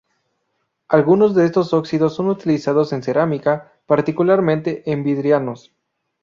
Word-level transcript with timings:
Algunos 0.87 1.35
de 1.35 1.45
estos 1.45 1.73
óxidos 1.73 2.15
son 2.15 2.29
utilizados 2.29 2.91
en 2.91 3.03
cerámica, 3.03 3.71
particularmente 3.85 4.81
en 4.91 5.03
vidriados. 5.03 5.75